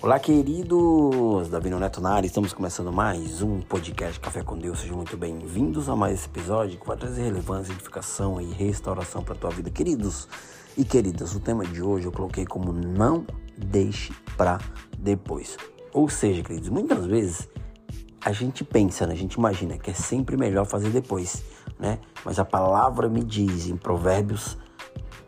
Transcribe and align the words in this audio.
Olá, 0.00 0.20
queridos! 0.20 1.48
Davi 1.48 1.70
Neto 1.70 2.00
na 2.00 2.12
área, 2.12 2.28
estamos 2.28 2.52
começando 2.52 2.92
mais 2.92 3.42
um 3.42 3.60
podcast 3.60 4.20
Café 4.20 4.44
com 4.44 4.56
Deus. 4.56 4.78
Sejam 4.78 4.96
muito 4.96 5.16
bem-vindos 5.16 5.88
a 5.88 5.96
mais 5.96 6.20
esse 6.20 6.28
episódio 6.28 6.78
que 6.78 6.86
vai 6.86 6.96
trazer 6.96 7.22
relevância, 7.22 7.72
edificação 7.72 8.40
e 8.40 8.44
restauração 8.52 9.24
para 9.24 9.34
a 9.34 9.36
tua 9.36 9.50
vida. 9.50 9.70
Queridos 9.70 10.28
e 10.76 10.84
queridas, 10.84 11.34
o 11.34 11.40
tema 11.40 11.66
de 11.66 11.82
hoje 11.82 12.06
eu 12.06 12.12
coloquei 12.12 12.46
como 12.46 12.72
não 12.72 13.26
deixe 13.56 14.12
para 14.36 14.60
depois. 14.96 15.56
Ou 15.92 16.08
seja, 16.08 16.44
queridos, 16.44 16.68
muitas 16.68 17.04
vezes 17.04 17.48
a 18.24 18.30
gente 18.30 18.62
pensa, 18.62 19.04
né? 19.04 19.14
a 19.14 19.16
gente 19.16 19.34
imagina 19.34 19.78
que 19.78 19.90
é 19.90 19.94
sempre 19.94 20.36
melhor 20.36 20.64
fazer 20.64 20.90
depois, 20.90 21.42
né? 21.76 21.98
Mas 22.24 22.38
a 22.38 22.44
palavra 22.44 23.08
me 23.08 23.24
diz 23.24 23.66
em 23.66 23.76
Provérbios 23.76 24.56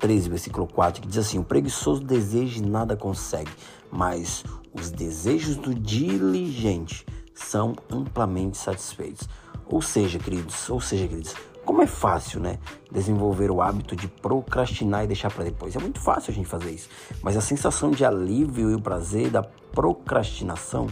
13, 0.00 0.28
versículo 0.28 0.66
4, 0.66 1.02
que 1.02 1.08
diz 1.08 1.18
assim: 1.18 1.38
O 1.38 1.44
preguiçoso 1.44 2.02
deseja 2.02 2.58
e 2.58 2.66
nada 2.66 2.96
consegue, 2.96 3.50
mas 3.92 4.42
os 4.72 4.90
desejos 4.90 5.56
do 5.56 5.74
diligente 5.74 7.06
são 7.34 7.76
amplamente 7.90 8.56
satisfeitos. 8.56 9.28
Ou 9.66 9.80
seja, 9.80 10.18
queridos, 10.18 10.68
ou 10.68 10.80
seja, 10.80 11.06
queridos, 11.06 11.34
como 11.64 11.82
é 11.82 11.86
fácil, 11.86 12.40
né, 12.40 12.58
desenvolver 12.90 13.50
o 13.50 13.62
hábito 13.62 13.94
de 13.94 14.08
procrastinar 14.08 15.04
e 15.04 15.06
deixar 15.06 15.32
para 15.32 15.44
depois. 15.44 15.76
É 15.76 15.78
muito 15.78 16.00
fácil 16.00 16.32
a 16.32 16.34
gente 16.34 16.48
fazer 16.48 16.72
isso, 16.72 16.88
mas 17.22 17.36
a 17.36 17.40
sensação 17.40 17.90
de 17.90 18.04
alívio 18.04 18.70
e 18.70 18.74
o 18.74 18.80
prazer 18.80 19.30
da 19.30 19.42
procrastinação 19.42 20.88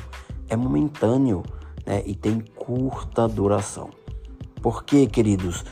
é 0.49 0.55
momentâneo, 0.55 1.43
né, 1.85 2.03
e 2.07 2.15
tem 2.15 2.41
curta 2.55 3.27
duração. 3.27 3.91
Por 4.63 4.85
quê, 4.85 5.07
queridos? 5.07 5.65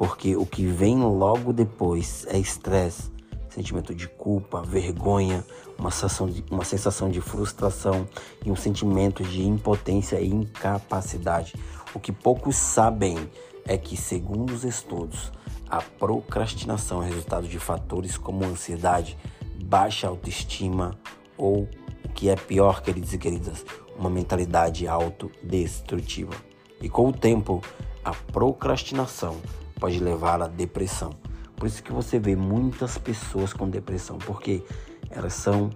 Porque 0.00 0.34
o 0.34 0.46
que 0.46 0.64
vem 0.64 0.96
logo 1.02 1.52
depois 1.52 2.24
é 2.30 2.38
estresse, 2.38 3.12
sentimento 3.50 3.94
de 3.94 4.08
culpa, 4.08 4.62
vergonha, 4.62 5.44
uma 5.78 5.90
sensação, 5.90 6.26
de, 6.26 6.42
uma 6.50 6.64
sensação 6.64 7.10
de 7.10 7.20
frustração 7.20 8.08
e 8.42 8.50
um 8.50 8.56
sentimento 8.56 9.22
de 9.22 9.46
impotência 9.46 10.18
e 10.18 10.26
incapacidade. 10.26 11.54
O 11.92 12.00
que 12.00 12.12
poucos 12.12 12.56
sabem 12.56 13.28
é 13.66 13.76
que, 13.76 13.94
segundo 13.94 14.54
os 14.54 14.64
estudos, 14.64 15.30
a 15.68 15.82
procrastinação 15.82 17.02
é 17.02 17.06
resultado 17.06 17.46
de 17.46 17.58
fatores 17.58 18.16
como 18.16 18.42
ansiedade, 18.46 19.18
baixa 19.66 20.08
autoestima 20.08 20.98
ou, 21.36 21.68
o 22.02 22.08
que 22.14 22.30
é 22.30 22.36
pior, 22.36 22.80
queridos 22.80 23.12
e 23.12 23.18
queridas, 23.18 23.66
uma 23.98 24.08
mentalidade 24.08 24.88
autodestrutiva. 24.88 26.32
E 26.80 26.88
com 26.88 27.06
o 27.06 27.12
tempo, 27.12 27.60
a 28.02 28.14
procrastinação 28.14 29.36
pode 29.80 29.98
levar 29.98 30.42
à 30.42 30.46
depressão. 30.46 31.10
Por 31.56 31.66
isso 31.66 31.82
que 31.82 31.92
você 31.92 32.18
vê 32.18 32.36
muitas 32.36 32.96
pessoas 32.98 33.52
com 33.52 33.68
depressão, 33.68 34.18
porque 34.18 34.62
elas 35.10 35.32
são 35.32 35.70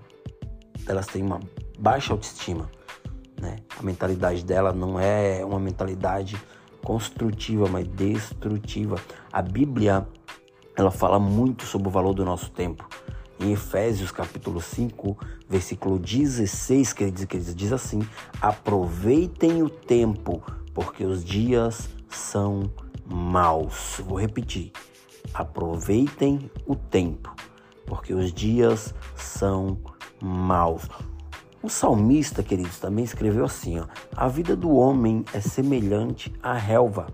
elas 0.86 1.06
têm 1.06 1.22
uma 1.22 1.40
baixa 1.78 2.12
autoestima, 2.12 2.70
né? 3.40 3.56
A 3.78 3.82
mentalidade 3.82 4.44
dela 4.44 4.72
não 4.72 5.00
é 5.00 5.44
uma 5.44 5.58
mentalidade 5.58 6.36
construtiva, 6.82 7.66
mas 7.68 7.88
destrutiva. 7.88 8.96
A 9.32 9.40
Bíblia 9.40 10.06
ela 10.76 10.90
fala 10.90 11.18
muito 11.18 11.64
sobre 11.64 11.88
o 11.88 11.90
valor 11.90 12.12
do 12.12 12.24
nosso 12.24 12.50
tempo. 12.50 12.86
Em 13.40 13.52
Efésios 13.52 14.12
capítulo 14.12 14.60
5, 14.60 15.16
versículo 15.48 15.98
16, 15.98 16.92
queridos 16.92 17.22
e 17.22 17.26
queridas, 17.26 17.54
diz 17.54 17.72
assim: 17.72 18.00
Aproveitem 18.40 19.62
o 19.62 19.68
tempo, 19.68 20.42
porque 20.72 21.04
os 21.04 21.24
dias 21.24 21.88
são 22.08 22.70
maus. 23.06 24.00
Vou 24.06 24.18
repetir. 24.18 24.72
Aproveitem 25.32 26.50
o 26.66 26.76
tempo, 26.76 27.34
porque 27.86 28.14
os 28.14 28.32
dias 28.32 28.94
são 29.16 29.78
maus. 30.20 30.88
O 31.62 31.68
salmista, 31.68 32.42
queridos, 32.42 32.78
também 32.78 33.04
escreveu 33.04 33.44
assim: 33.44 33.80
ó, 33.80 33.86
A 34.14 34.28
vida 34.28 34.54
do 34.54 34.74
homem 34.74 35.24
é 35.32 35.40
semelhante 35.40 36.32
à 36.42 36.54
relva. 36.54 37.06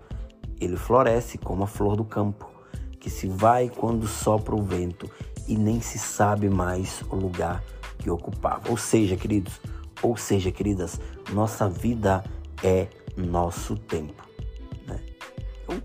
Ele 0.61 0.77
floresce 0.77 1.39
como 1.39 1.65
a 1.65 1.67
flor 1.67 1.97
do 1.97 2.05
campo, 2.05 2.51
que 2.99 3.09
se 3.09 3.27
vai 3.29 3.69
quando 3.69 4.07
sopra 4.07 4.55
o 4.55 4.63
vento 4.63 5.09
e 5.47 5.57
nem 5.57 5.81
se 5.81 5.99
sabe 5.99 6.51
mais 6.51 7.03
o 7.11 7.17
lugar 7.17 7.63
que 7.99 8.11
ocupava. 8.11 8.69
Ou 8.69 8.77
seja, 8.77 9.17
queridos, 9.17 9.61
ou 10.03 10.17
seja, 10.17 10.51
queridas, 10.51 11.01
nossa 11.33 11.69
vida 11.69 12.25
é 12.63 12.89
nosso 13.17 13.77
tempo. 13.77 14.30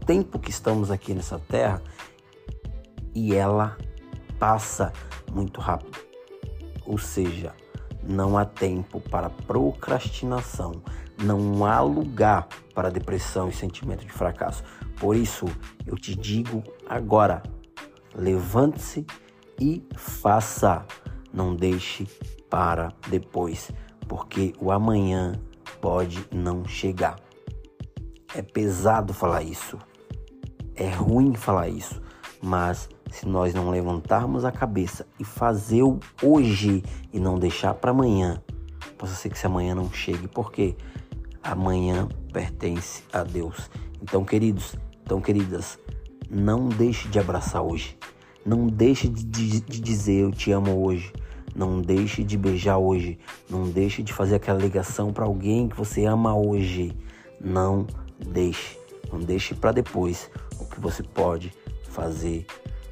Tempo 0.06 0.38
que 0.38 0.52
estamos 0.52 0.92
aqui 0.92 1.14
nessa 1.14 1.40
terra 1.40 1.82
e 3.14 3.34
ela 3.34 3.78
passa 4.38 4.94
muito 5.32 5.60
rápido. 5.60 5.98
Ou 6.86 6.98
seja, 6.98 7.54
não 8.04 8.38
há 8.38 8.46
tempo 8.46 9.00
para 9.00 9.30
procrastinação, 9.30 10.84
não 11.18 11.66
há 11.66 11.82
lugar 11.82 12.48
para 12.74 12.92
depressão 12.92 13.50
e 13.50 13.54
sentimento 13.54 14.06
de 14.06 14.12
fracasso. 14.12 14.64
Por 15.00 15.16
isso, 15.16 15.46
eu 15.88 15.96
te 15.96 16.16
digo 16.16 16.64
agora: 16.88 17.42
levante-se 18.14 19.06
e 19.60 19.84
faça. 19.96 20.86
Não 21.34 21.54
deixe 21.54 22.08
para 22.50 22.94
depois, 23.10 23.70
porque 24.08 24.54
o 24.60 24.72
amanhã 24.72 25.34
pode 25.82 26.26
não 26.32 26.64
chegar. 26.66 27.18
É 28.34 28.42
pesado 28.42 29.14
falar 29.14 29.44
isso, 29.44 29.78
é 30.76 30.90
ruim 30.90 31.34
falar 31.34 31.70
isso, 31.70 32.02
mas 32.42 32.90
se 33.12 33.28
nós 33.28 33.54
não 33.54 33.70
levantarmos 33.70 34.44
a 34.44 34.52
cabeça 34.52 35.08
e 35.20 35.24
fazer 35.24 35.84
o 35.84 36.00
hoje 36.22 36.84
e 37.14 37.20
não 37.20 37.40
deixar 37.40 37.74
para 37.74 37.92
amanhã, 37.92 38.42
possa 38.98 39.16
ser 39.16 39.30
que 39.30 39.40
se 39.40 39.46
amanhã 39.46 39.74
não 39.74 39.92
chegue, 39.92 40.28
porque 40.28 40.76
amanhã 41.42 42.08
pertence 42.34 43.04
a 43.14 43.24
Deus. 43.24 43.70
Então, 44.02 44.26
queridos, 44.26 44.76
então 45.04 45.22
queridas, 45.22 45.80
não 46.30 46.68
deixe 46.68 47.08
de 47.08 47.20
abraçar 47.20 47.62
hoje. 47.62 47.98
Não 48.46 48.68
deixe 48.68 49.08
de, 49.08 49.24
de, 49.24 49.62
de 49.62 49.80
dizer 49.80 50.24
eu 50.24 50.32
te 50.32 50.52
amo 50.52 50.86
hoje. 50.86 51.12
Não 51.56 51.82
deixe 51.82 52.24
de 52.24 52.38
beijar 52.38 52.78
hoje. 52.78 53.18
Não 53.50 53.64
deixe 53.64 54.04
de 54.04 54.12
fazer 54.12 54.36
aquela 54.36 54.60
ligação 54.60 55.14
para 55.14 55.26
alguém 55.26 55.70
que 55.70 55.76
você 55.76 56.06
ama 56.06 56.36
hoje. 56.36 56.96
Não 57.40 57.88
deixe. 58.28 58.85
Não 59.12 59.20
deixe 59.20 59.56
para 59.56 59.72
depois 59.72 60.30
o 60.60 60.66
que 60.66 60.80
você 60.80 61.04
pode 61.04 61.54
fazer 61.90 62.46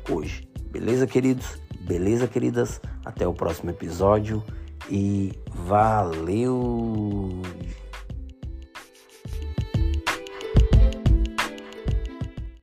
hoje. 0.10 0.48
Beleza, 0.72 1.06
queridos? 1.06 1.62
Beleza, 1.82 2.28
queridas? 2.28 2.82
Até 3.06 3.28
o 3.28 3.34
próximo 3.34 3.70
episódio 3.70 4.44
e 4.90 5.32
valeu! 5.54 7.13